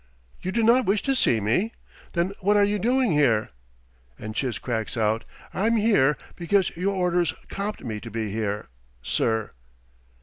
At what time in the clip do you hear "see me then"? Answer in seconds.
1.13-2.31